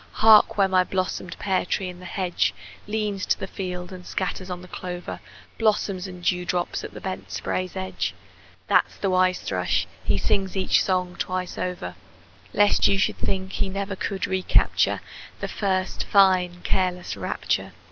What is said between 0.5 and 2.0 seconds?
where my blossomed pear tree in